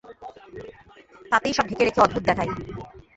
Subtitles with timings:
[1.31, 2.51] তাতেই সব ঢেকে রেখে অদ্ভুত দেখায়।